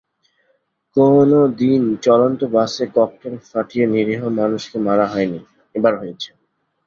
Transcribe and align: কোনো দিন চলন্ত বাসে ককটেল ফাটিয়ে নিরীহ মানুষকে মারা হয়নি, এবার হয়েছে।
কোনো 0.95 1.39
দিন 1.59 1.81
চলন্ত 2.05 2.41
বাসে 2.55 2.85
ককটেল 2.95 3.35
ফাটিয়ে 3.49 3.85
নিরীহ 3.87 4.21
মানুষকে 4.39 4.77
মারা 4.87 5.05
হয়নি, 5.13 5.39
এবার 5.75 5.93
হয়েছে। 6.01 6.29